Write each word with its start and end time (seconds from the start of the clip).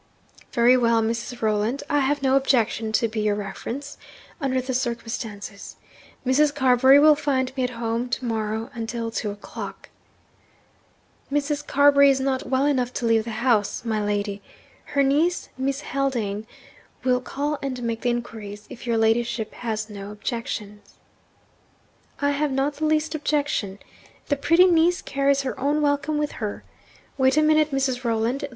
'Very 0.51 0.75
well, 0.75 1.03
Mrs. 1.03 1.43
Rolland, 1.43 1.83
I 1.87 1.99
have 1.99 2.23
no 2.23 2.35
objection 2.35 2.91
to 2.93 3.07
be 3.07 3.19
your 3.19 3.35
reference, 3.35 3.99
under 4.41 4.59
the 4.59 4.73
circumstances. 4.73 5.75
Mrs. 6.25 6.55
Carbury 6.55 6.97
will 6.97 7.13
find 7.13 7.55
me 7.55 7.63
at 7.65 7.69
home 7.69 8.09
to 8.09 8.25
morrow 8.25 8.71
until 8.73 9.11
two 9.11 9.29
o'clock.' 9.29 9.89
'Mrs. 11.31 11.67
Carbury 11.67 12.09
is 12.09 12.19
not 12.19 12.49
well 12.49 12.65
enough 12.65 12.91
to 12.93 13.05
leave 13.05 13.25
the 13.25 13.45
house, 13.45 13.85
my 13.85 14.03
lady. 14.03 14.41
Her 14.85 15.03
niece, 15.03 15.49
Miss 15.55 15.81
Haldane, 15.81 16.47
will 17.03 17.21
call 17.21 17.59
and 17.61 17.83
make 17.83 18.01
the 18.01 18.09
inquiries, 18.09 18.65
if 18.71 18.87
your 18.87 18.97
ladyship 18.97 19.53
has 19.53 19.87
no 19.87 20.09
objection.' 20.09 20.81
'I 22.19 22.31
have 22.31 22.51
not 22.51 22.77
the 22.77 22.85
least 22.85 23.13
objection. 23.13 23.77
The 24.29 24.35
pretty 24.35 24.65
niece 24.65 24.99
carries 25.03 25.41
her 25.43 25.59
own 25.59 25.79
welcome 25.79 26.17
with 26.17 26.41
her. 26.41 26.63
Wait 27.19 27.37
a 27.37 27.43
minute, 27.43 27.69
Mrs. 27.69 28.03
Rolland. 28.03 28.45